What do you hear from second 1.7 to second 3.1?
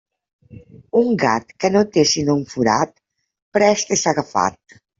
no té sinó un forat,